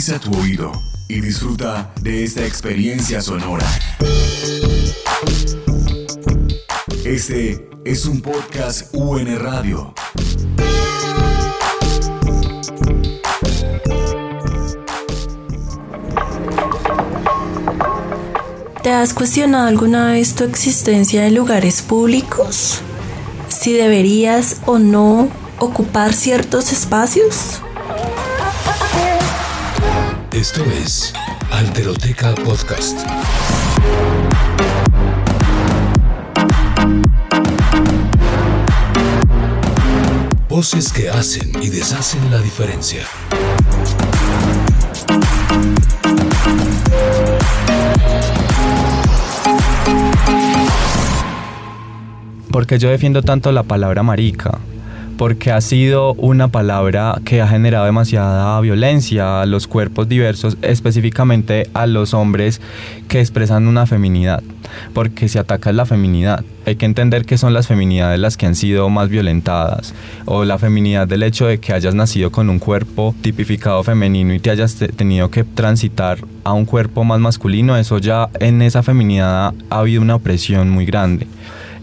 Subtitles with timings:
[0.00, 0.72] Agudiza tu oído
[1.08, 3.66] y disfruta de esta experiencia sonora.
[7.04, 9.92] Este es un podcast UN Radio.
[18.82, 22.80] ¿Te has cuestionado alguna vez tu existencia en lugares públicos?
[23.48, 25.28] Si deberías o no
[25.58, 27.60] ocupar ciertos espacios?
[30.32, 31.12] Esto es
[31.50, 33.04] Alteroteca Podcast.
[40.48, 43.02] Voces que hacen y deshacen la diferencia.
[52.52, 54.60] Porque yo defiendo tanto la palabra marica?
[55.20, 61.68] Porque ha sido una palabra que ha generado demasiada violencia a los cuerpos diversos, específicamente
[61.74, 62.62] a los hombres
[63.06, 64.42] que expresan una feminidad.
[64.94, 66.42] Porque se ataca la feminidad.
[66.64, 69.92] Hay que entender que son las feminidades las que han sido más violentadas.
[70.24, 74.40] O la feminidad del hecho de que hayas nacido con un cuerpo tipificado femenino y
[74.40, 77.76] te hayas tenido que transitar a un cuerpo más masculino.
[77.76, 81.26] Eso ya en esa feminidad ha habido una opresión muy grande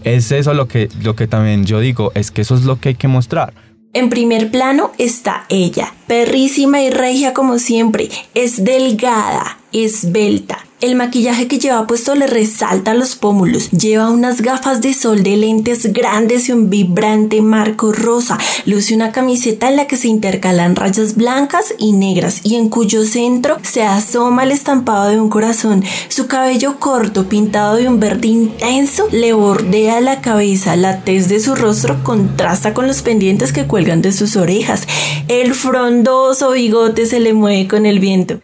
[0.04, 2.90] es eso lo que, lo que también yo digo, es que eso es lo que
[2.90, 3.52] hay que mostrar.
[3.94, 11.48] En primer plano está ella, perrísima y regia como siempre, es delgada, esbelta, el maquillaje
[11.48, 13.68] que lleva puesto le resalta los pómulos.
[13.72, 18.38] Lleva unas gafas de sol de lentes grandes y un vibrante marco rosa.
[18.64, 23.04] Luce una camiseta en la que se intercalan rayas blancas y negras y en cuyo
[23.04, 25.82] centro se asoma el estampado de un corazón.
[26.06, 30.76] Su cabello corto, pintado de un verde intenso, le bordea la cabeza.
[30.76, 34.86] La tez de su rostro contrasta con los pendientes que cuelgan de sus orejas.
[35.26, 38.40] El frondoso bigote se le mueve con el viento.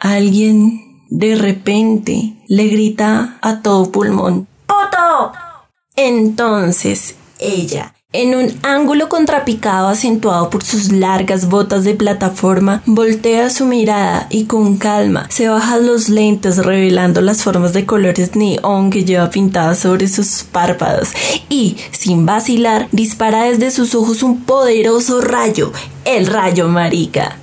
[0.00, 5.32] Alguien de repente le grita a todo pulmón, ¡Poto!
[5.94, 13.66] Entonces ella, en un ángulo contrapicado acentuado por sus largas botas de plataforma, voltea su
[13.66, 19.04] mirada y con calma se baja los lentes revelando las formas de colores neón que
[19.04, 21.10] lleva pintadas sobre sus párpados
[21.50, 25.74] y, sin vacilar, dispara desde sus ojos un poderoso rayo,
[26.06, 27.36] el rayo marica.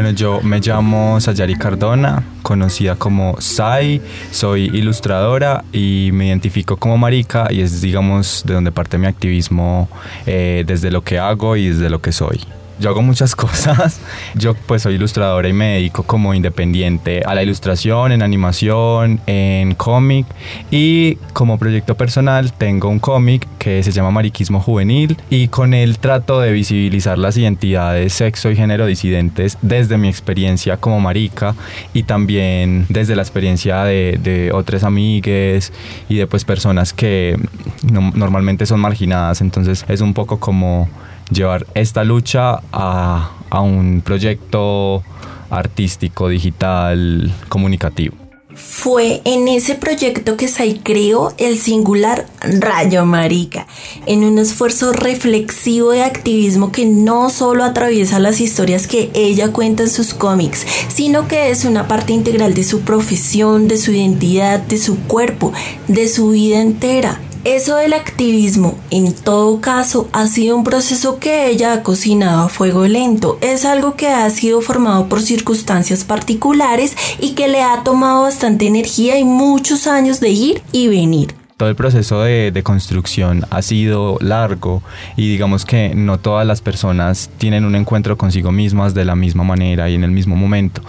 [0.00, 4.00] Bueno, yo me llamo Sayari Cardona, conocida como Sai,
[4.30, 9.90] soy ilustradora y me identifico como marica y es digamos de donde parte mi activismo
[10.24, 12.40] eh, desde lo que hago y desde lo que soy
[12.80, 14.00] yo hago muchas cosas.
[14.34, 19.74] Yo pues soy ilustradora y me dedico como independiente a la ilustración, en animación, en
[19.74, 20.26] cómic
[20.70, 25.98] y como proyecto personal tengo un cómic que se llama Mariquismo Juvenil y con él
[25.98, 31.54] trato de visibilizar las identidades sexo y género disidentes desde mi experiencia como marica
[31.92, 35.72] y también desde la experiencia de, otras amigues
[36.08, 37.36] y de pues personas que
[37.82, 39.40] normalmente son marginadas.
[39.40, 40.88] Entonces es un poco como
[41.30, 43.30] llevar esta lucha a,
[43.62, 45.02] un proyecto
[45.50, 48.14] artístico, digital, comunicativo.
[48.54, 53.66] Fue en ese proyecto que Sai creó el singular Rayo Marica,
[54.06, 59.84] en un esfuerzo reflexivo de activismo que no solo atraviesa las historias que ella cuenta
[59.84, 64.60] en sus cómics, sino que es una parte integral de su profesión, de su identidad,
[64.60, 65.52] de su cuerpo,
[65.88, 67.20] de su vida entera.
[67.44, 72.48] Eso del activismo, en todo caso, ha sido un proceso que ella ha cocinado a
[72.50, 73.38] fuego lento.
[73.40, 78.66] Es algo que ha sido formado por circunstancias particulares y que le ha tomado bastante
[78.66, 83.60] energía y muchos años de ir y venir todo el proceso de, de, construcción ha
[83.60, 84.82] sido largo
[85.14, 89.44] y digamos que no todas las personas tienen un encuentro consigo mismas de la misma
[89.44, 90.80] manera y en el mismo momento.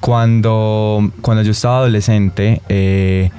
[0.00, 3.32] Cuando, cuando yo estaba adolescente, eh,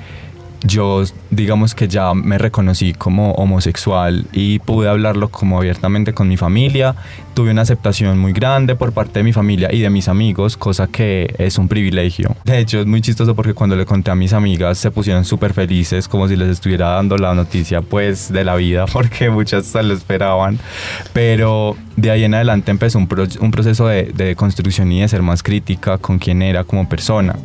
[0.63, 6.37] yo digamos que ya me reconocí como homosexual y pude hablarlo como abiertamente con mi
[6.37, 6.95] familia.
[7.33, 10.87] Tuve una aceptación muy grande por parte de mi familia y de mis amigos, cosa
[10.87, 12.35] que es un privilegio.
[12.45, 15.53] De hecho, es muy chistoso porque cuando le conté a mis amigas se pusieron súper
[15.53, 19.83] felices, como si les estuviera dando la noticia pues de la vida, porque muchas se
[19.83, 20.59] lo esperaban.
[21.11, 25.21] Pero de ahí en adelante empezó un, un proceso de, de construcción y de ser
[25.21, 27.35] más crítica con quién era como persona.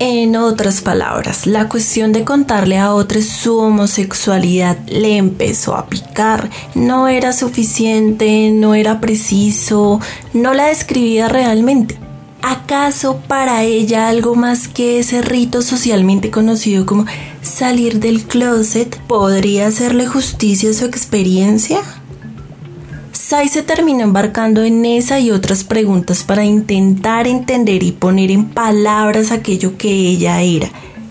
[0.00, 6.50] En otras palabras, la cuestión de contarle a otros su homosexualidad le empezó a picar.
[6.76, 10.00] No era suficiente, no era preciso,
[10.32, 11.98] no la describía realmente.
[12.42, 17.04] ¿Acaso para ella algo más que ese rito socialmente conocido como
[17.42, 21.80] salir del closet podría hacerle justicia a su experiencia?
[23.28, 28.46] Sai se terminó embarcando en esa y otras preguntas para intentar entender y poner en
[28.46, 30.70] palabras aquello que ella era.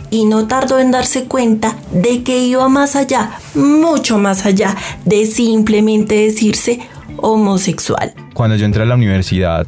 [0.10, 4.76] Y no tardó en darse cuenta de que iba más allá, mucho más allá
[5.06, 6.80] de simplemente decirse
[7.18, 8.16] homosexual.
[8.34, 9.68] Cuando yo entré a la universidad,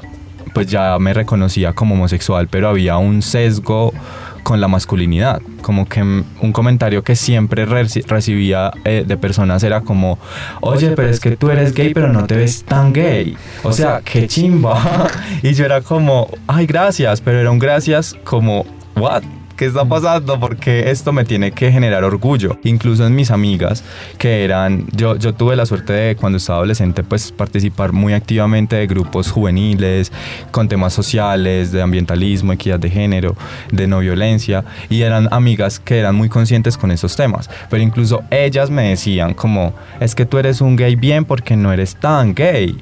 [0.51, 3.93] pues ya me reconocía como homosexual, pero había un sesgo
[4.41, 5.39] con la masculinidad.
[5.61, 10.17] Como que un comentario que siempre recibía eh, de personas era como,
[10.61, 13.37] oye, pero es que tú eres gay, pero no te ves tan gay.
[13.63, 15.07] O sea, qué chimba.
[15.43, 18.65] y yo era como, ay, gracias, pero era un gracias como,
[18.95, 19.23] what?
[19.59, 20.39] ¿Qué está pasando?
[20.39, 22.57] Porque esto me tiene que generar orgullo.
[22.63, 23.83] Incluso en mis amigas,
[24.17, 28.77] que eran, yo, yo tuve la suerte de cuando estaba adolescente, pues participar muy activamente
[28.77, 30.13] de grupos juveniles,
[30.51, 33.35] con temas sociales, de ambientalismo, equidad de género,
[33.69, 37.49] de no violencia, y eran amigas que eran muy conscientes con esos temas.
[37.69, 41.73] Pero incluso ellas me decían como, es que tú eres un gay bien porque no
[41.73, 42.77] eres tan gay.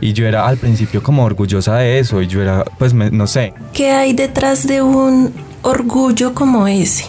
[0.00, 3.54] Y yo era al principio como orgullosa de eso y yo era, pues no sé.
[3.72, 5.32] ¿Qué hay detrás de un
[5.62, 7.08] orgullo como ese.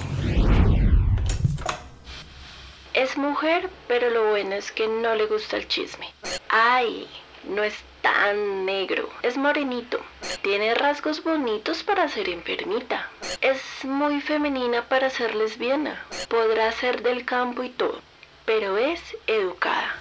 [2.93, 6.11] Es mujer, pero lo bueno es que no le gusta el chisme.
[6.49, 7.07] Ay,
[7.47, 9.09] no es tan negro.
[9.21, 9.99] Es morenito.
[10.41, 13.09] Tiene rasgos bonitos para ser enfermita.
[13.41, 16.03] Es muy femenina para ser lesbiana.
[16.27, 18.01] Podrá ser del campo y todo,
[18.45, 19.95] pero es educada.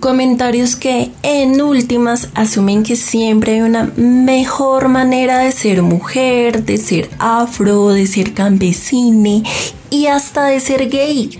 [0.00, 6.78] Comentarios que en últimas asumen que siempre hay una mejor manera de ser mujer, de
[6.78, 9.42] ser afro, de ser campesine
[9.90, 11.38] y hasta de ser gay.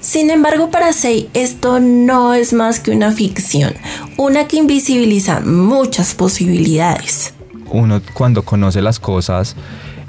[0.00, 3.74] Sin embargo, para Sei esto no es más que una ficción,
[4.16, 7.34] una que invisibiliza muchas posibilidades.
[7.72, 9.56] Uno cuando conoce las cosas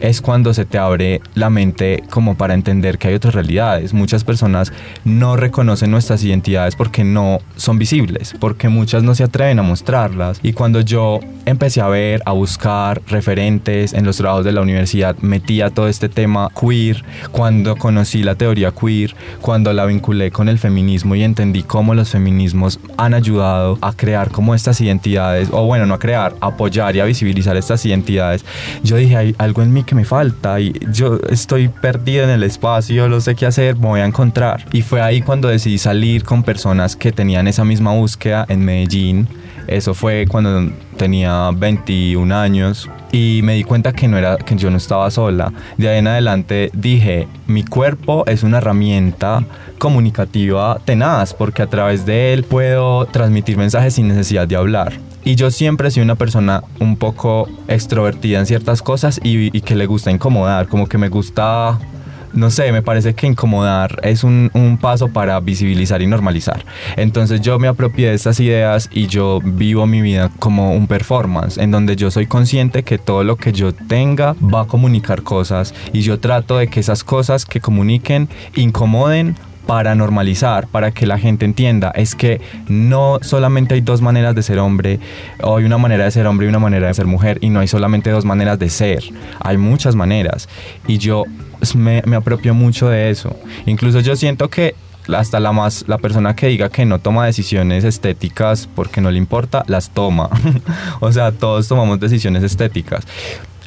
[0.03, 3.93] es cuando se te abre la mente como para entender que hay otras realidades.
[3.93, 4.71] Muchas personas
[5.05, 10.41] no reconocen nuestras identidades porque no son visibles, porque muchas no se atreven a mostrarlas.
[10.43, 15.15] Y cuando yo empecé a ver, a buscar referentes en los trabajos de la universidad,
[15.19, 20.59] metía todo este tema queer, cuando conocí la teoría queer, cuando la vinculé con el
[20.59, 25.85] feminismo y entendí cómo los feminismos han ayudado a crear como estas identidades, o bueno,
[25.85, 28.43] no a crear, a apoyar y a visibilizar estas identidades,
[28.83, 32.43] yo dije, hay algo en mí que me falta y yo estoy perdido en el
[32.43, 34.65] espacio, no sé qué hacer, me voy a encontrar.
[34.71, 39.27] Y fue ahí cuando decidí salir con personas que tenían esa misma búsqueda en Medellín.
[39.67, 44.69] Eso fue cuando tenía 21 años y me di cuenta que no era que yo
[44.69, 45.53] no estaba sola.
[45.77, 49.43] De ahí en adelante dije, mi cuerpo es una herramienta
[49.77, 54.93] comunicativa tenaz porque a través de él puedo transmitir mensajes sin necesidad de hablar.
[55.25, 59.75] Y yo siempre he sido una persona un poco extrovertida en ciertas cosas y, que
[59.75, 61.79] le gusta incomodar, como que me gusta
[62.33, 66.65] no sé, me parece que incomodar es un, un, paso para visibilizar y normalizar.
[66.97, 71.59] Entonces yo me apropié de estas ideas y yo vivo mi vida como un performance,
[71.59, 75.75] en donde yo soy consciente que todo lo que yo tenga va a comunicar cosas
[75.93, 79.35] y yo trato de que esas cosas que comuniquen incomoden
[79.65, 84.43] para normalizar, para que la gente entienda, es que no solamente hay dos maneras de
[84.43, 84.99] ser hombre,
[85.41, 87.59] o hay una manera de ser hombre y una manera de ser mujer, y no
[87.59, 89.03] hay solamente dos maneras de ser,
[89.39, 90.49] hay muchas maneras.
[90.87, 91.23] Y yo
[91.75, 93.35] me, me apropio mucho de eso.
[93.65, 94.75] Incluso yo siento que
[95.13, 99.17] hasta la más la persona que diga que no toma decisiones estéticas porque no le
[99.17, 100.29] importa las toma
[101.01, 103.05] o sea todos tomamos decisiones estéticas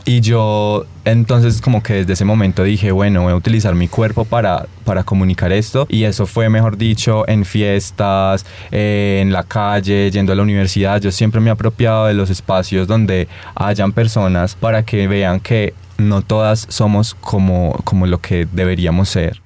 [0.06, 4.24] y yo entonces como que desde ese momento dije, bueno, voy a utilizar mi cuerpo
[4.24, 5.86] para, para comunicar esto.
[5.90, 11.00] Y eso fue, mejor dicho, en fiestas, eh, en la calle, yendo a la universidad.
[11.00, 15.74] Yo siempre me he apropiado de los espacios donde hayan personas para que vean que
[15.98, 19.45] no todas somos como, como lo que deberíamos ser.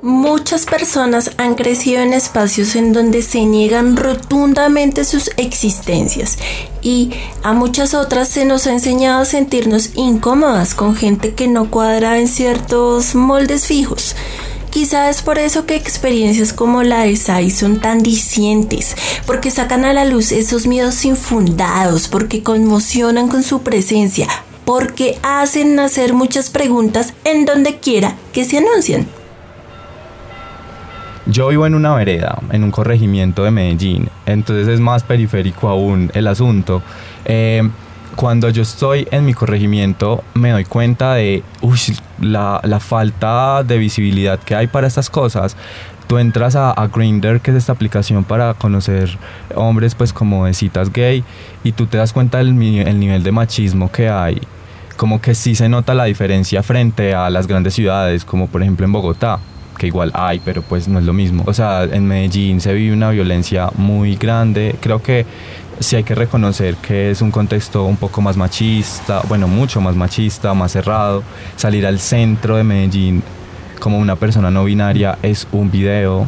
[0.00, 6.38] Muchas personas han crecido en espacios en donde se niegan rotundamente sus existencias
[6.82, 7.10] y
[7.42, 12.20] a muchas otras se nos ha enseñado a sentirnos incómodas con gente que no cuadra
[12.20, 14.14] en ciertos moldes fijos.
[14.70, 18.94] Quizá es por eso que experiencias como la de Sai son tan dicientes,
[19.26, 24.28] porque sacan a la luz esos miedos infundados, porque conmocionan con su presencia,
[24.64, 29.17] porque hacen nacer muchas preguntas en donde quiera que se anuncian.
[31.30, 36.10] Yo vivo en una vereda, en un corregimiento de Medellín, entonces es más periférico aún
[36.14, 36.82] el asunto.
[37.26, 37.68] Eh,
[38.16, 41.42] cuando yo estoy en mi corregimiento me doy cuenta de
[42.20, 45.54] la, la falta de visibilidad que hay para estas cosas
[46.08, 49.10] tú entras a, a Grindr, que es esta aplicación para conocer
[49.54, 51.22] hombres, pues como de citas gay,
[51.62, 54.40] y tú te das cuenta del nivel de machismo que hay.
[54.96, 58.86] Como que sí se nota la diferencia frente a las grandes ciudades, como por ejemplo
[58.86, 59.38] en Bogotá,
[59.78, 61.44] que igual hay, pero pues no es lo mismo.
[61.46, 64.76] O sea, en Medellín se vive una violencia muy grande.
[64.80, 65.24] Creo que
[65.80, 69.96] sí hay que reconocer que es un contexto un poco más machista, bueno, mucho más
[69.96, 71.22] machista, más cerrado.
[71.56, 73.22] Salir al centro de Medellín
[73.80, 76.26] como una persona no binaria es un video.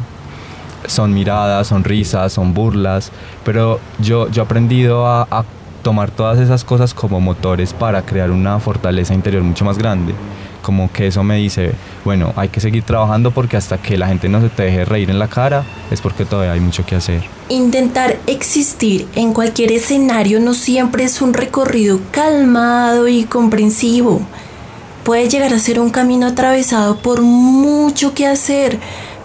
[0.87, 3.13] Son miradas, son risas, son burlas,
[3.45, 5.45] pero yo, yo he aprendido a, a
[5.83, 10.15] tomar todas esas cosas como motores para crear una fortaleza interior mucho más grande.
[10.63, 11.73] Como que eso me dice,
[12.05, 15.11] bueno, hay que seguir trabajando porque hasta que la gente no se te deje reír
[15.11, 17.23] en la cara es porque todavía hay mucho que hacer.
[17.49, 24.21] Intentar existir en cualquier escenario no siempre es un recorrido calmado y comprensivo.
[25.05, 28.79] Puede llegar a ser un camino atravesado por mucho que hacer.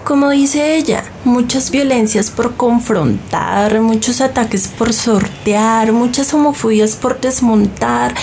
[0.06, 8.14] Como dice ella, muchas violencias por confrontar, muchos ataques por sortear, muchas homofobias por desmontar,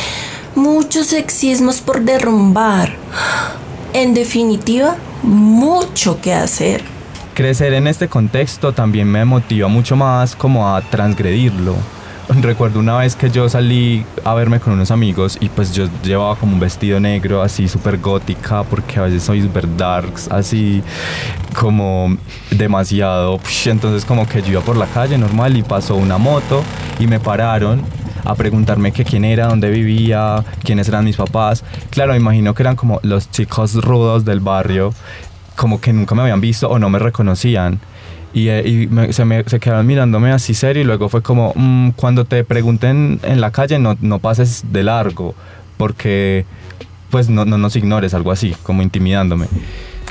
[0.55, 2.95] muchos sexismos por derrumbar.
[3.93, 6.83] En definitiva, mucho que hacer.
[7.35, 11.75] Crecer en este contexto también me motiva mucho más como a transgredirlo.
[12.29, 16.37] Recuerdo una vez que yo salí a verme con unos amigos y pues yo llevaba
[16.37, 20.83] como un vestido negro así súper gótica porque a veces soy súper darks, así
[21.59, 22.17] como
[22.51, 23.39] demasiado.
[23.39, 26.63] psh, Entonces como que yo iba por la calle normal y pasó una moto
[26.99, 27.83] y me pararon
[28.25, 31.65] a preguntarme que quién era, dónde vivía, quiénes eran mis papás.
[31.91, 34.95] Claro, me imagino que eran como los chicos rudos del barrio,
[35.57, 37.81] como que nunca me habían visto o no me reconocían.
[38.35, 41.91] Y, eh, me- se, me, se quedaron mirándome así serio y luego fue como, "Mm,
[41.91, 45.35] cuando te pregunten en la calle no, no pases de largo,
[45.77, 46.47] porque
[47.11, 49.47] pues no, no nos ignores, algo así, como intimidándome.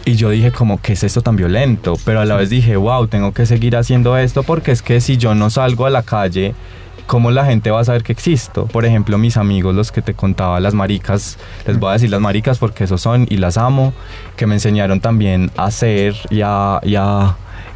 [0.05, 1.95] Y yo dije como, ¿qué es esto tan violento?
[2.05, 5.17] Pero a la vez dije, wow, tengo que seguir haciendo esto porque es que si
[5.17, 6.53] yo no salgo a la calle,
[7.08, 8.65] ¿cómo la gente va a saber que existo?
[8.65, 12.22] Por ejemplo, mis amigos, los que te contaba, las maricas, les voy a decir las
[12.22, 13.93] maricas porque esos son y las amo,
[14.36, 16.79] que me enseñaron también a hacer y a,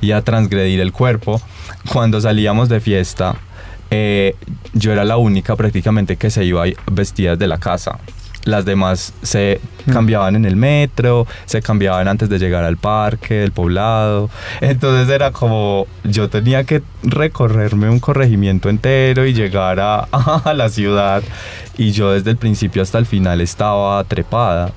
[0.01, 1.41] y transgredir el cuerpo.
[1.91, 3.35] Cuando salíamos de fiesta,
[3.91, 4.35] eh,
[4.73, 7.99] yo era la única prácticamente que se iba vestida de la casa.
[8.45, 9.59] Las demás se
[9.91, 14.29] cambiaban en el metro, se cambiaban antes de llegar al parque, del poblado.
[14.61, 20.07] Entonces era como yo tenía que recorrerme un corregimiento entero y llegar a,
[20.55, 21.23] la ciudad.
[21.77, 24.71] Y yo desde el principio hasta el final estaba trepada.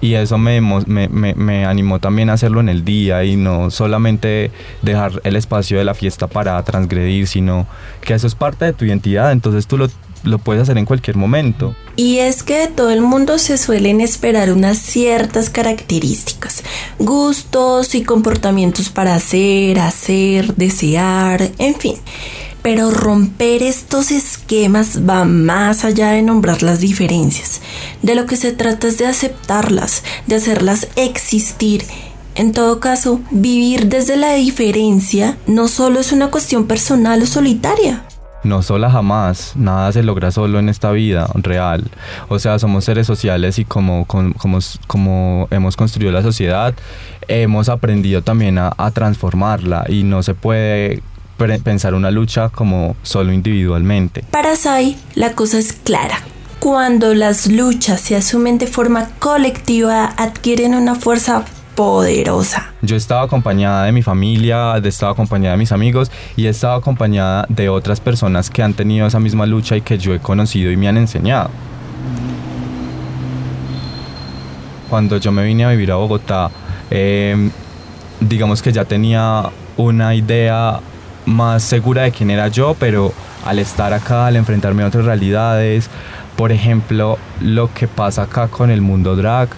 [0.00, 3.70] Y eso me, me, me- me animó también a hacerlo en el día y no
[3.70, 4.52] solamente
[4.82, 7.66] dejar el espacio de la fiesta para transgredir, sino
[8.02, 9.32] que eso es parte de tu identidad.
[9.32, 9.88] Entonces tú lo,
[10.24, 11.74] lo puedes hacer en cualquier momento.
[11.96, 16.64] Y es que de todo el mundo se suelen esperar unas ciertas características,
[16.98, 21.96] gustos y comportamientos para hacer, hacer, desear, en fin.
[22.62, 27.60] Pero romper estos esquemas va más allá de nombrar las diferencias.
[28.02, 31.84] De lo que se trata es de aceptarlas, de hacerlas existir.
[32.34, 38.04] En todo caso, vivir desde la diferencia no solo es una cuestión personal o solitaria.
[38.44, 41.84] No sola jamás, nada se logra solo en esta vida real.
[42.28, 44.34] O sea, somos seres sociales y como, como,
[44.86, 46.74] como hemos construido la sociedad,
[47.26, 51.02] hemos aprendido también a, a transformarla y no se puede
[51.64, 54.24] pensar una lucha como solo individualmente.
[54.30, 56.18] Para Sai, la cosa es clara.
[56.60, 62.72] Cuando las luchas se asumen de forma colectiva, adquieren una fuerza poderosa.
[62.82, 67.46] Yo estaba acompañada de mi familia, estaba acompañada de mis amigos y he estado acompañada
[67.48, 70.76] de otras personas que han tenido esa misma lucha y que yo he conocido y
[70.76, 71.50] me han enseñado.
[74.88, 76.50] Cuando yo me vine a vivir a Bogotá,
[76.90, 77.50] eh,
[78.20, 80.80] digamos que ya tenía una idea
[81.26, 83.12] más segura de quién era yo, pero
[83.44, 85.90] al estar acá, al enfrentarme a otras realidades,
[86.36, 89.48] por ejemplo, lo que pasa acá con el mundo drag,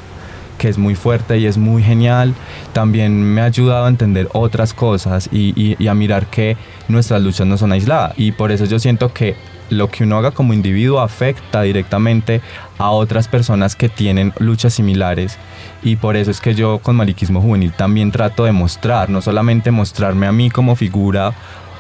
[0.57, 2.35] que es muy fuerte y es muy genial,
[2.73, 6.57] también me ha ayudado a entender otras cosas y, a mirar que
[6.89, 8.15] nuestras luchas no son aisladas.
[8.17, 9.37] Y por eso yo siento que
[9.71, 12.41] lo que uno haga como individuo afecta directamente
[12.79, 15.39] a otras personas que tienen luchas similares.
[15.83, 19.71] Y por eso es que yo con Mariquismo Juvenil también trato de mostrar, no solamente
[19.71, 21.33] mostrarme a mí como figura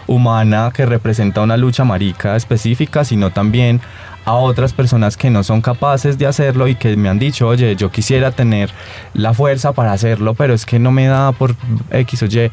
[0.07, 3.81] humana que representa una lucha marica específica, sino también
[4.25, 7.77] a otras personas que no son capaces de hacerlo y que me han dicho, oye,
[7.77, 8.71] yo quisiera tener
[9.15, 11.55] la fuerza para hacerlo, pero es que no me da por
[11.91, 12.51] X o Y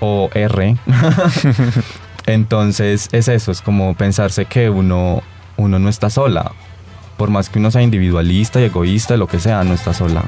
[0.00, 0.76] o R.
[2.26, 5.22] Entonces es eso, es como pensarse que uno,
[5.56, 6.52] uno no está sola.
[7.16, 10.24] por más que uno sea individualista y egoísta, lo que sea, no está sola.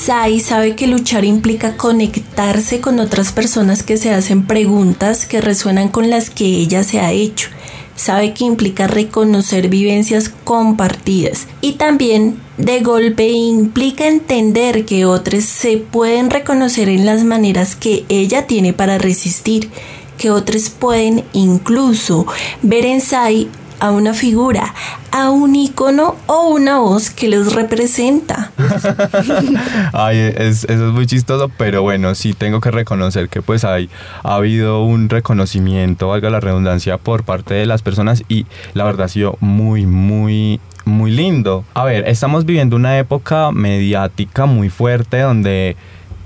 [0.00, 5.90] Sai sabe que luchar implica conectarse con otras personas que se hacen preguntas que resuenan
[5.90, 7.50] con las que ella se ha hecho.
[7.96, 15.76] Sabe que implica reconocer vivencias compartidas y también de golpe implica entender que otros se
[15.76, 19.68] pueden reconocer en las maneras que ella tiene para resistir,
[20.16, 22.26] que otros pueden incluso
[22.62, 24.74] ver en Sai a una figura,
[25.10, 28.49] a un icono o una voz que los representa.
[29.92, 33.88] Ay, es, eso es muy chistoso, pero bueno, sí tengo que reconocer que pues hay,
[34.22, 39.06] ha habido un reconocimiento, valga la redundancia, por parte de las personas y la verdad
[39.06, 41.64] ha sido muy, muy muy lindo.
[41.74, 45.76] A ver, estamos viviendo una época mediática muy fuerte donde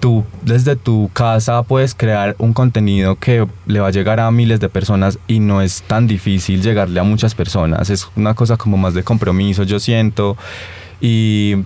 [0.00, 4.60] tú desde tu casa puedes crear un contenido que le va a llegar a miles
[4.60, 7.90] de personas y no es tan difícil llegarle a muchas personas.
[7.90, 10.36] Es una cosa como más de compromiso, yo siento.
[11.00, 11.56] Y,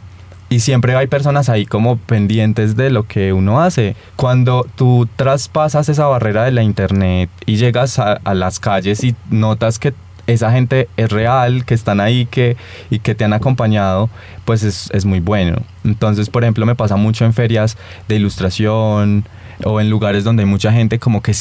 [0.51, 3.97] y siempre hay personas ahí como pendientes de lo que uno hace.
[4.17, 9.79] Cuando tú traspasas esa barrera de la internet y llegas a, las calles y notas
[9.79, 9.93] que
[10.27, 12.57] esa gente es real, que están ahí que,
[12.91, 14.11] y que te han acompañado,
[14.45, 15.63] pues es, es muy bueno.
[15.85, 17.77] Entonces, por ejemplo, me pasa mucho en ferias
[18.09, 19.25] de ilustración
[19.65, 21.35] o en lugares donde hay mucha gente, como que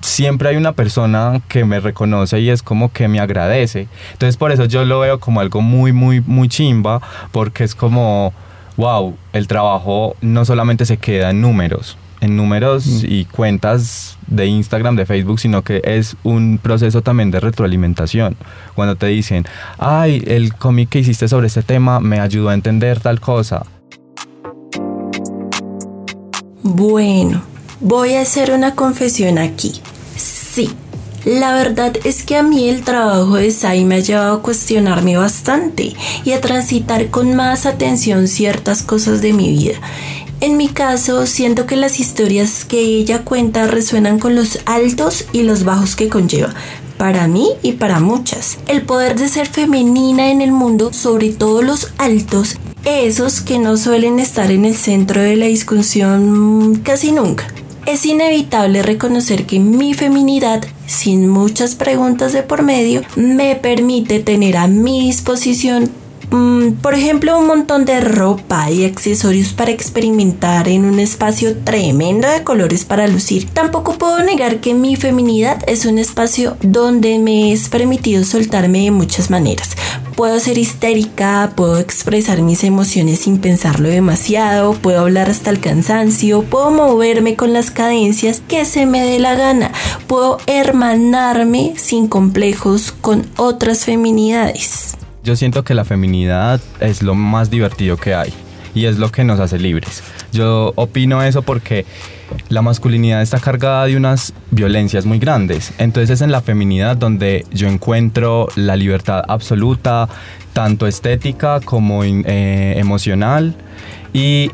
[0.00, 3.88] siempre hay una persona que me reconoce y es como que me agradece.
[4.12, 7.00] Entonces, por eso yo lo veo como algo muy, muy, muy chimba,
[7.32, 8.32] porque es como,
[8.76, 13.00] wow, el trabajo no solamente se queda en números, en números Mm.
[13.08, 18.36] y cuentas de Instagram, de Facebook, sino que es un proceso también de retroalimentación.
[18.74, 19.44] Cuando te dicen,
[19.78, 23.64] ay, el cómic que hiciste sobre este tema me ayudó a entender tal cosa.
[26.66, 27.42] Bueno,
[27.80, 29.82] voy a hacer una confesión aquí.
[30.16, 30.70] Sí,
[31.26, 35.18] la verdad es que a mí el trabajo de Sai me ha llevado a cuestionarme
[35.18, 35.92] bastante
[36.24, 39.74] y a transitar con más atención ciertas cosas de mi vida.
[40.40, 45.42] En mi caso, siento que las historias que ella cuenta resuenan con los altos y
[45.42, 46.54] los bajos que conlleva,
[46.96, 48.56] para mí y para muchas.
[48.68, 53.76] El poder de ser femenina en el mundo, sobre todo los altos, esos que no
[53.76, 57.46] suelen estar en el centro de la discusión casi nunca.
[57.86, 64.56] Es inevitable reconocer que mi feminidad, sin muchas preguntas de por medio, me permite tener
[64.56, 65.90] a mi disposición
[66.30, 72.28] mm, por ejemplo, un montón de ropa y accesorios para experimentar en un espacio tremendo
[72.28, 73.48] de colores para lucir.
[73.50, 78.90] Tampoco puedo negar que mi feminidad es un espacio donde me es permitido soltarme de
[78.90, 79.76] muchas maneras.
[80.16, 86.44] Puedo ser histérica, puedo expresar mis emociones sin pensarlo demasiado, puedo hablar hasta el cansancio,
[86.44, 89.72] puedo moverme con las cadencias que se me dé la gana,
[90.06, 94.94] puedo hermanarme sin complejos con otras feminidades.
[95.24, 98.30] Yo siento que la feminidad es lo más divertido que hay
[98.74, 100.02] y es lo que nos hace libres.
[100.32, 101.86] Yo opino eso porque
[102.50, 105.72] la masculinidad está cargada de unas violencias muy grandes.
[105.78, 110.10] Entonces es en la feminidad donde yo encuentro la libertad absoluta,
[110.52, 113.54] tanto estética como eh, emocional.
[114.12, 114.50] Y,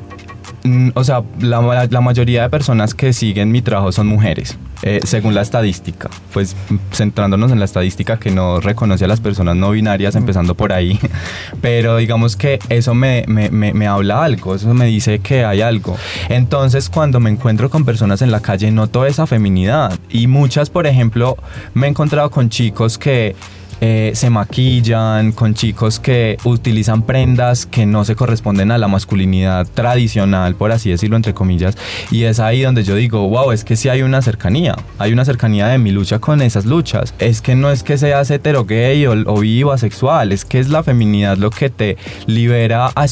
[0.95, 4.59] o sea, la, la mayoría de personas que siguen mi trabajo son mujeres.
[4.83, 6.57] Eh, según la estadística, pues
[6.95, 10.99] centrándonos en la estadística que no reconoce a las personas no binarias, empezando por ahí,
[11.61, 15.99] pero digamos que eso me, me, me, habla algo, eso me dice que hay algo.
[16.31, 20.87] Entonces cuando me encuentro con personas en la calle noto esa feminidad y muchas, por
[20.87, 21.37] ejemplo,
[21.75, 23.37] me he encontrado con chicos que
[23.81, 29.67] eh, se maquillan, con chicos que utilizan prendas que no se corresponden a la masculinidad
[29.67, 31.77] tradicional, por así decirlo, entre comillas.
[32.11, 35.25] Y es ahí donde yo digo, wow, es que sí hay una cercanía, hay una
[35.25, 37.15] cercanía de mi lucha con esas luchas.
[37.19, 40.83] Es que no es que seas hetero gay o, o asexual, es que es la
[40.83, 43.07] feminidad lo que te libera a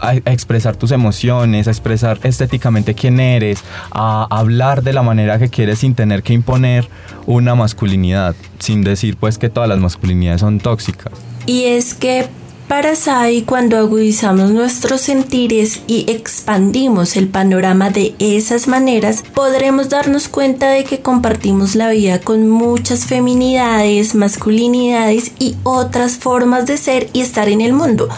[0.00, 5.48] a expresar tus emociones, a expresar estéticamente quién eres, a hablar de la manera que
[5.48, 6.88] quieres sin tener que imponer
[7.26, 11.12] una masculinidad, sin decir pues que todas las masculinidades son tóxicas.
[11.46, 12.28] Y es que
[12.68, 20.26] para Sai, cuando agudizamos nuestros sentires y expandimos el panorama de esas maneras, podremos darnos
[20.26, 27.08] cuenta de que compartimos la vida con muchas feminidades, masculinidades y otras formas de ser
[27.12, 28.08] y estar en el mundo.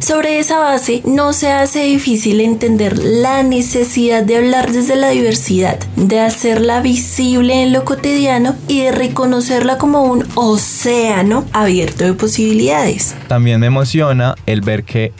[0.00, 5.78] Sobre esa base, no se hace difícil entender la necesidad de hablar desde la diversidad,
[5.94, 13.14] de hacerla visible en lo cotidiano y de reconocerla como un océano abierto de posibilidades.
[13.28, 15.12] También me emociona el ver que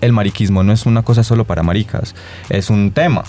[0.00, 2.14] el mariquismo no es una cosa solo para maricas,
[2.48, 3.24] es un tema.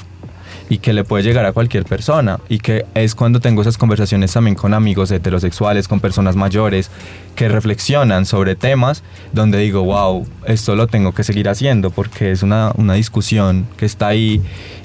[0.71, 4.31] Y que le puede llegar a cualquier persona y que es cuando tengo esas conversaciones
[4.31, 6.89] también con amigos heterosexuales, con personas mayores
[7.35, 9.03] que reflexionan sobre temas
[9.33, 13.85] donde digo, wow, esto lo tengo que seguir haciendo porque es una, una discusión que
[13.85, 14.41] está ahí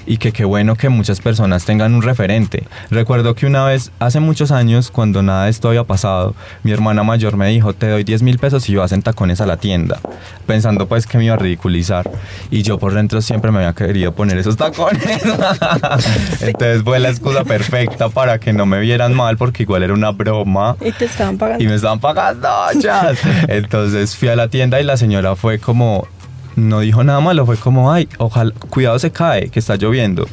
[0.07, 2.63] y que qué bueno que muchas personas tengan un referente.
[2.89, 7.03] Recuerdo que una vez, hace muchos años, cuando nada de esto había pasado, mi hermana
[7.03, 9.99] mayor me dijo, te doy 10 mil pesos y vas en tacones a la tienda,
[10.47, 12.09] pensando pues que me iba a ridiculizar.
[12.49, 15.03] Y yo por dentro siempre me había querido poner esos tacones.
[16.41, 20.11] Entonces fue la excusa perfecta para que no me vieran mal, porque igual era una
[20.11, 20.75] broma.
[20.81, 21.63] Y te estaban pagando.
[21.63, 23.13] Y me estaban pagando, ya.
[23.47, 26.07] Entonces fui a la tienda y la señora fue como,
[26.55, 30.27] no dijo nada malo, fue como, ay, ojalá, cuidado se cae, que está lloviendo.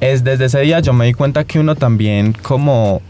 [0.00, 3.02] Es desde ese día yo me di cuenta que uno también como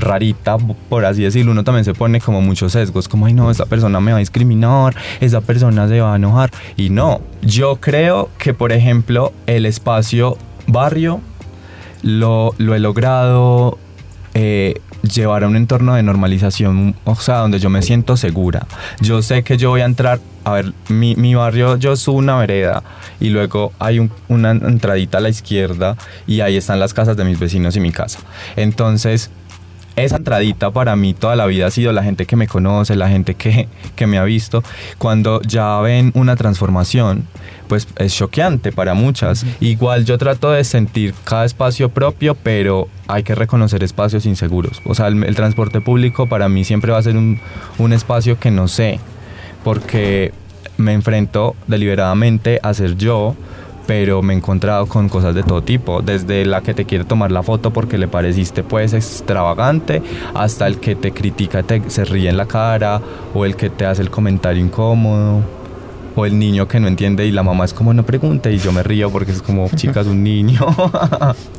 [0.00, 0.56] rarita,
[0.88, 4.00] por así decirlo, uno también se pone como muchos sesgos, como, ay no, esa persona
[4.00, 6.50] me va a discriminar, esa persona se va a enojar.
[6.76, 11.20] Y no, yo creo que, por ejemplo, el espacio barrio
[12.02, 13.78] lo, lo he logrado
[14.34, 18.66] eh, llevar a un entorno de normalización, o sea, donde yo me siento segura.
[19.00, 22.36] Yo sé que yo voy a entrar, a ver, mi, mi barrio, yo subo una
[22.36, 22.82] vereda
[23.20, 27.38] y luego hay una entradita a la izquierda y ahí están las casas de mis
[27.38, 28.18] vecinos y mi casa.
[28.56, 29.30] Entonces,
[29.96, 33.08] esa entradita para mí toda la vida ha sido la gente que me conoce, la
[33.08, 34.62] gente que, que me ha visto.
[34.98, 37.26] Cuando ya ven una transformación,
[37.68, 39.44] pues es choqueante para muchas.
[39.60, 44.82] Igual yo trato de sentir cada espacio propio, pero hay que reconocer espacios inseguros.
[44.84, 47.40] O sea, el, transporte público para mí siempre va a ser un,
[47.78, 49.00] un espacio que no sé,
[49.64, 50.32] porque
[50.76, 53.34] me enfrento deliberadamente a ser yo
[53.86, 57.30] pero me he encontrado con cosas de todo tipo, desde la que te quiere tomar
[57.30, 60.02] la foto porque le pareciste pues extravagante,
[60.34, 63.00] hasta el que te critica, te, se ríe en la cara,
[63.34, 65.42] o el que te hace el comentario incómodo
[66.16, 68.72] o el niño que no entiende y la mamá es como no pregunte y yo
[68.72, 70.66] me río porque es como chicas un niño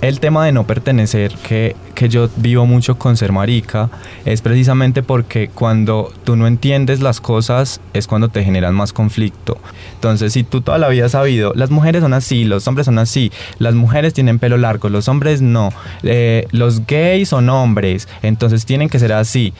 [0.02, 3.90] el tema de no pertenecer que, que yo vivo mucho con ser marica
[4.26, 9.58] es precisamente porque cuando tú no entiendes las cosas es cuando te generan más conflicto.
[9.94, 13.00] Entonces si tú toda la vida has sabido las mujeres son así los hombres son
[13.00, 15.72] así las mujeres tienen pelo largo los hombres no
[16.04, 19.54] eh, los gays son hombres entonces tienen que ser así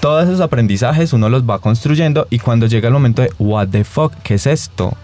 [0.00, 3.84] todos esos aprendizajes uno los va construyendo y cuando llega el momento de what the
[3.84, 4.94] fuck, ¿qué es esto?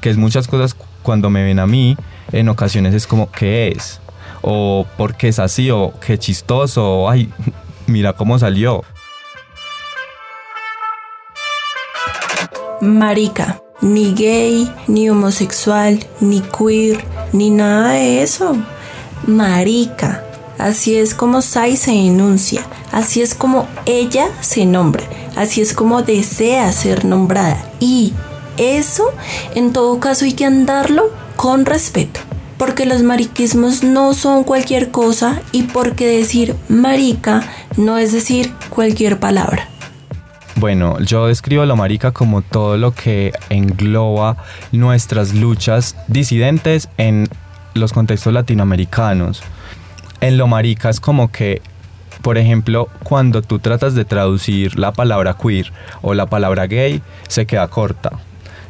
[0.00, 1.96] Que es muchas cosas cuando me ven a mí,
[2.32, 4.00] en ocasiones es como ¿qué es?
[4.42, 5.70] O ¿por qué es así?
[5.70, 7.32] O qué chistoso, o ay,
[7.86, 8.82] mira cómo salió.
[12.80, 18.56] Marica, ni gay, ni homosexual, ni queer, ni nada de eso.
[19.26, 20.24] Marica,
[20.60, 25.04] Así es como Sai se enuncia, así es como ella se nombra,
[25.36, 27.56] así es como desea ser nombrada.
[27.78, 28.12] Y
[28.56, 29.04] eso,
[29.54, 32.20] en todo caso, hay que andarlo con respeto.
[32.58, 37.42] Porque los mariquismos no son cualquier cosa y porque decir marica
[37.78, 39.66] no es decir cualquier palabra.
[40.56, 44.36] Bueno, yo describo a lo marica como todo lo que engloba
[44.72, 47.28] nuestras luchas disidentes en
[47.72, 49.42] los contextos latinoamericanos
[50.20, 51.62] en lo marica es como que,
[52.22, 57.46] por ejemplo, cuando tú tratas de traducir la palabra queer o la palabra gay, se
[57.46, 58.12] queda corta.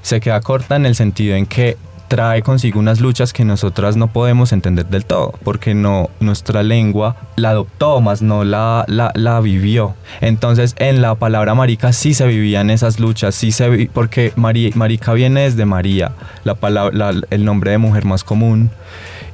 [0.02, 1.76] Se queda corta en el sentido en que
[2.10, 7.14] trae consigo unas luchas que nosotras no podemos entender del todo, porque no, nuestra lengua
[7.36, 9.94] la adoptó, más no la, la, vivió.
[10.20, 15.42] Entonces, en la palabra marica sí se vivían esas luchas, sí se porque marica viene
[15.42, 16.10] desde María,
[16.42, 18.72] la palabra, el nombre de mujer más común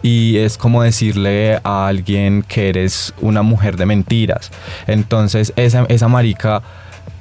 [0.02, 4.50] y es como decirle a alguien que eres una mujer de mentiras.
[4.86, 6.62] Entonces esa, esa marica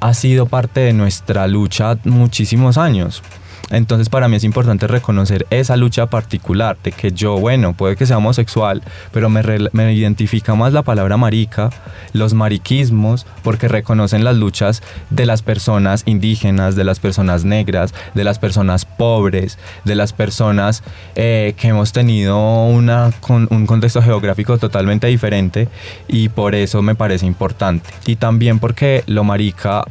[0.02, 3.24] ha sido parte de nuestra lucha muchísimos años.
[3.70, 8.06] Entonces para mí es importante reconocer esa lucha particular de que yo, bueno, puede que
[8.06, 11.70] sea homosexual, pero me, identifica más la palabra marica,
[12.14, 18.24] los mariquismos, porque reconocen las luchas de las personas indígenas, de las personas negras, de
[18.24, 20.84] las personas pobres, de las personas
[21.16, 25.68] eh, que hemos tenido una, con, un contexto geográfico totalmente diferente
[26.08, 27.90] y por eso me parece importante.
[28.06, 29.84] Y también porque lo marica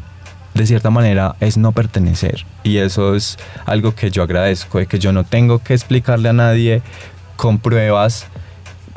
[0.55, 2.47] de cierta manera es no pertenecer.
[2.63, 3.37] Y eso es
[3.67, 6.83] algo que yo agradezco, de que yo no tengo que explicarle a nadie
[7.37, 8.27] con pruebas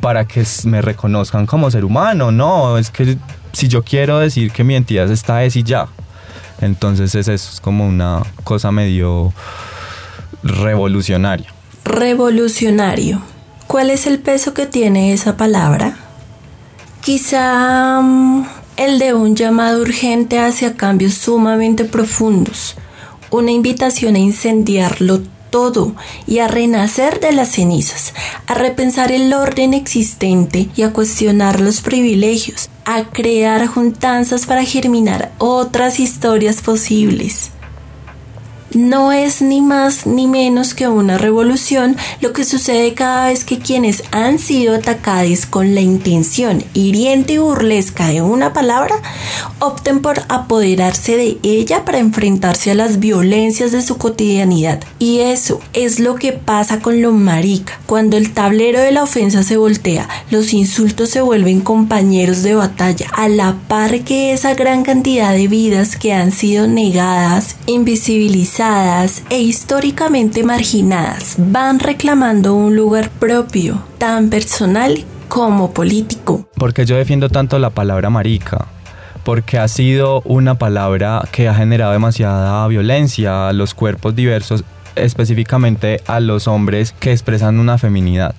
[0.01, 2.31] para que me reconozcan como ser humano.
[2.31, 3.17] No, es que
[3.51, 5.87] si yo quiero decir que mi entidad está es y ya.
[6.61, 9.33] Entonces es eso, es como una cosa medio
[10.43, 11.53] revolucionaria.
[11.83, 13.21] Revolucionario.
[13.67, 15.97] ¿Cuál es el peso que tiene esa palabra?
[17.01, 18.45] Quizá mm,
[18.77, 22.75] el de un llamado urgente hacia cambios sumamente profundos,
[23.31, 25.95] una invitación a incendiarlo todo
[26.27, 28.13] y a renacer de las cenizas,
[28.45, 35.31] a repensar el orden existente y a cuestionar los privilegios, a crear juntanzas para germinar
[35.39, 37.51] otras historias posibles
[38.73, 43.59] no es ni más ni menos que una revolución lo que sucede cada vez que
[43.59, 48.95] quienes han sido atacados con la intención hiriente y burlesca de una palabra
[49.59, 54.83] opten por apoderarse de ella para enfrentarse a las violencias de su cotidianidad.
[54.99, 57.79] Y eso es lo que pasa con lo marica.
[57.85, 63.07] Cuando el tablero de la ofensa se voltea, los insultos se vuelven compañeros de batalla,
[63.13, 69.39] a la par que esa gran cantidad de vidas que han sido negadas, invisibilizadas, e
[69.39, 76.49] históricamente marginadas van reclamando un lugar propio, tan personal como político.
[76.55, 78.65] Porque yo defiendo tanto la palabra marica?
[79.23, 84.63] Porque ha sido una palabra que ha generado demasiada violencia a los cuerpos diversos
[84.95, 88.33] específicamente a los hombres que expresan una feminidad,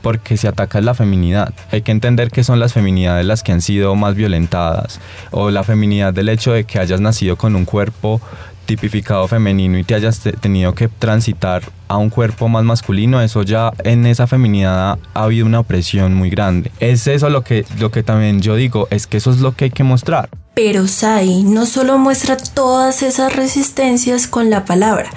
[0.00, 1.52] porque se ataca la feminidad.
[1.72, 5.00] Hay que entender que son las feminidades las que han sido más violentadas,
[5.32, 8.20] o la feminidad del hecho de que hayas nacido con un cuerpo
[8.64, 13.72] tipificado femenino y te hayas tenido que transitar a un cuerpo más masculino, eso ya
[13.84, 16.70] en esa feminidad ha, habido una opresión muy grande.
[16.80, 19.66] Es eso lo que, lo que también yo digo, es que eso es lo que
[19.66, 20.28] hay que mostrar.
[20.54, 25.10] Pero Sai no solo muestra todas esas resistencias con la palabra,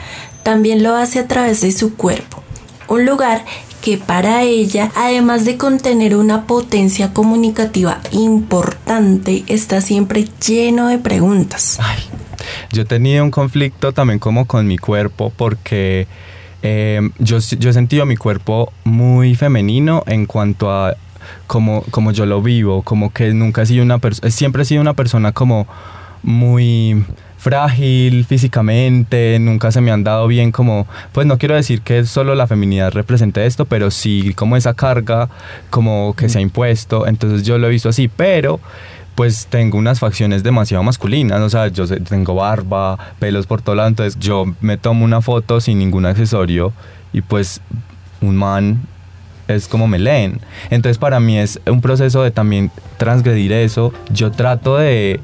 [0.43, 2.43] también lo hace a través de su cuerpo.
[2.88, 3.43] Un lugar
[3.81, 11.77] que para ella, además de contener una potencia comunicativa importante, está siempre lleno de preguntas.
[11.79, 11.99] Ay,
[12.71, 16.07] yo tenía un conflicto también como con mi cuerpo porque
[16.62, 20.95] eh, yo, yo he sentido mi cuerpo muy femenino en cuanto a
[21.45, 24.81] como, como yo lo vivo, como que nunca he sido una persona, siempre he sido
[24.81, 25.67] una persona como
[26.23, 27.03] muy
[27.38, 32.36] frágil físicamente, nunca se me han dado bien como, pues no quiero decir que solo
[32.36, 35.29] la feminidad represente esto, pero sí como esa carga
[35.69, 38.60] como que se ha impuesto, entonces yo lo he visto así, pero
[39.17, 43.89] pues tengo unas facciones demasiado masculinas, o sea, yo tengo barba, pelos por todo lado,
[43.89, 46.71] entonces yo me tomo una foto sin ningún accesorio
[47.13, 47.60] y pues
[48.21, 48.80] un man
[49.47, 50.39] es como me leen.
[50.69, 53.91] Entonces para mí es un proceso de también transgredir eso.
[54.12, 55.19] Yo trato de,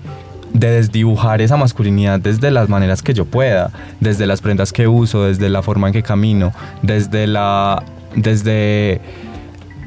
[0.53, 5.25] de desdibujar esa masculinidad desde las maneras que yo pueda, desde las prendas que uso,
[5.25, 6.51] desde la forma en que camino,
[6.82, 7.84] desde la...
[8.15, 9.01] desde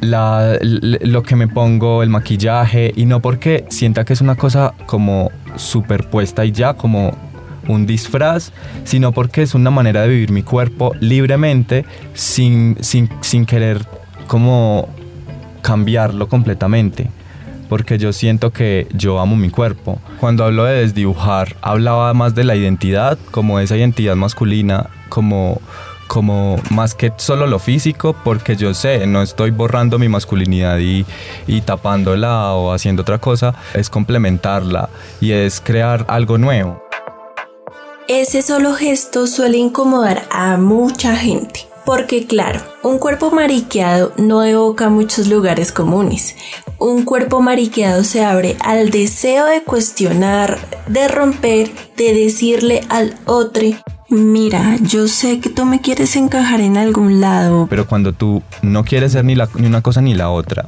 [0.01, 5.31] lo que me pongo, el maquillaje, y no porque sienta que es una cosa como
[5.57, 7.17] superpuesta y ya, como
[7.69, 8.53] un disfraz,
[8.85, 13.85] sino porque es una manera de vivir mi cuerpo libremente sin, sin, sin querer
[14.27, 14.89] como
[15.63, 17.11] cambiarlo completamente.
[17.69, 20.01] Porque yo siento que yo amo mi cuerpo.
[20.21, 25.61] Cuando hablo de desdibujar, hablaba más de la identidad, como esa identidad masculina, como
[26.07, 31.05] como más que solo lo físico, porque yo sé, no estoy borrando mi masculinidad y,
[31.47, 34.89] y, tapándola o haciendo otra cosa, es complementarla
[35.21, 36.83] y es crear algo nuevo.
[38.09, 41.67] Ese solo gesto suele incomodar a mucha gente.
[41.87, 46.35] Porque claro, un cuerpo mariqueado no evoca muchos lugares comunes.
[46.79, 53.63] Un cuerpo mariqueado se abre al deseo de cuestionar, de romper, de decirle al otro
[54.09, 57.67] Mira, yo sé que tú me quieres encajar en algún lado.
[57.69, 60.67] Pero cuando tú no quieres ser ni, ni una cosa ni la otra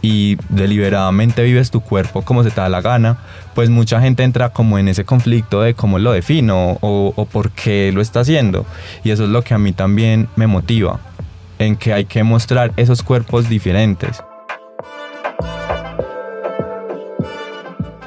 [0.00, 3.18] y deliberadamente vives tu cuerpo como se te da la gana,
[3.54, 7.50] pues mucha gente entra como en ese conflicto de cómo lo defino o, o por
[7.50, 8.64] qué lo está haciendo.
[9.02, 11.00] Y eso es lo que a mí también me motiva,
[11.58, 14.22] en que hay que mostrar esos cuerpos diferentes.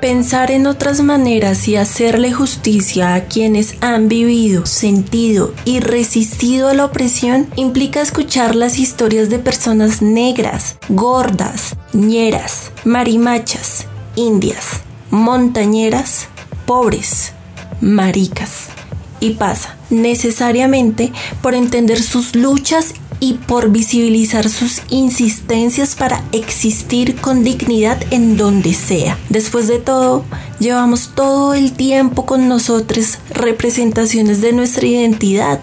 [0.02, 6.74] Pensar en otras maneras y hacerle justicia a quienes han vivido, sentido y resistido a
[6.74, 13.86] la opresión implica escuchar las historias de personas negras, gordas, ñeras, marimachas,
[14.16, 16.30] indias, montañeras,
[16.66, 17.34] pobres,
[17.80, 18.70] maricas.
[19.20, 27.44] Y pasa necesariamente por entender sus luchas y por visibilizar sus insistencias para existir con
[27.44, 29.18] dignidad en donde sea.
[29.30, 30.26] Después de todo,
[30.60, 35.62] llevamos todo el tiempo con nosotros representaciones de nuestra identidad,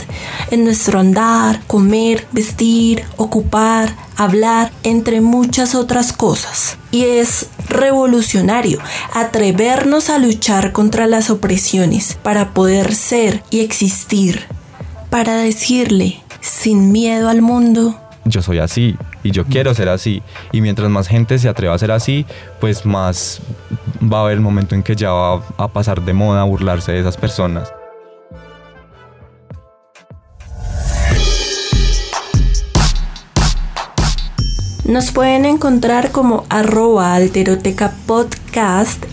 [0.52, 6.78] en nuestro andar, comer, vestir, ocupar, hablar, entre muchas otras cosas.
[6.92, 8.78] Y es revolucionario
[9.12, 14.46] atrevernos a luchar contra las opresiones para poder ser y existir,
[15.10, 17.98] para decirle sin miedo al mundo.
[18.24, 20.22] Yo soy así y yo quiero ser así.
[20.52, 22.26] Y mientras más gente se atreva a ser así,
[22.60, 23.40] pues más
[24.02, 27.00] va a haber el momento en que ya va a pasar de moda burlarse de
[27.00, 27.72] esas personas.
[34.84, 37.92] Nos pueden encontrar como arroba alteroteca